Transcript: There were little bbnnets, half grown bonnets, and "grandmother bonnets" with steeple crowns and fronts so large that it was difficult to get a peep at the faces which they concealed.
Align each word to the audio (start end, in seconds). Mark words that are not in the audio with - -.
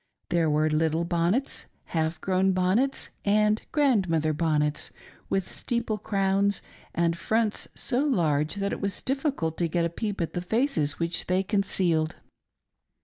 There 0.29 0.49
were 0.49 0.67
little 0.67 1.05
bbnnets, 1.05 1.65
half 1.83 2.19
grown 2.19 2.53
bonnets, 2.53 3.09
and 3.23 3.61
"grandmother 3.71 4.33
bonnets" 4.33 4.91
with 5.29 5.47
steeple 5.51 5.99
crowns 5.99 6.63
and 6.95 7.15
fronts 7.15 7.67
so 7.75 8.03
large 8.03 8.55
that 8.55 8.73
it 8.73 8.81
was 8.81 9.03
difficult 9.03 9.59
to 9.59 9.67
get 9.67 9.85
a 9.85 9.89
peep 9.89 10.19
at 10.19 10.33
the 10.33 10.41
faces 10.41 10.97
which 10.97 11.27
they 11.27 11.43
concealed. 11.43 12.15